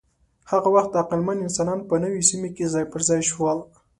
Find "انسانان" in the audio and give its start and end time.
1.47-1.79